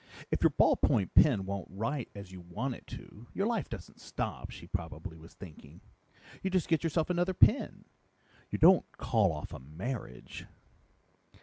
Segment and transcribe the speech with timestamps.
[0.31, 4.49] If your ballpoint pen won't write as you want it to, your life doesn't stop,
[4.49, 5.79] she probably was thinking.
[6.41, 7.85] You just get yourself another pen
[8.49, 10.47] You don't call off a marriage....